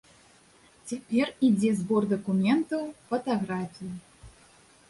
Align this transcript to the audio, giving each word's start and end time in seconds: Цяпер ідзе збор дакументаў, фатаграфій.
Цяпер 0.91 1.27
ідзе 1.47 1.71
збор 1.81 2.03
дакументаў, 2.13 2.83
фатаграфій. 3.13 3.93